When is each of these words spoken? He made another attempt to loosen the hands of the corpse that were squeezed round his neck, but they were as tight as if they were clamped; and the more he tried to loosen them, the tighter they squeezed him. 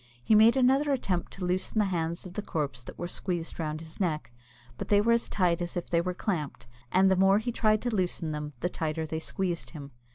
He 0.23 0.33
made 0.33 0.57
another 0.57 0.91
attempt 0.91 1.31
to 1.33 1.45
loosen 1.45 1.77
the 1.77 1.85
hands 1.85 2.25
of 2.25 2.33
the 2.33 2.41
corpse 2.41 2.83
that 2.83 2.97
were 2.97 3.07
squeezed 3.07 3.59
round 3.59 3.81
his 3.81 3.99
neck, 3.99 4.31
but 4.79 4.87
they 4.87 4.99
were 4.99 5.11
as 5.11 5.29
tight 5.29 5.61
as 5.61 5.77
if 5.77 5.91
they 5.91 6.01
were 6.01 6.15
clamped; 6.15 6.65
and 6.91 7.11
the 7.11 7.15
more 7.15 7.37
he 7.37 7.51
tried 7.51 7.83
to 7.83 7.95
loosen 7.95 8.31
them, 8.31 8.53
the 8.61 8.67
tighter 8.69 9.05
they 9.05 9.19
squeezed 9.19 9.69
him. 9.77 9.91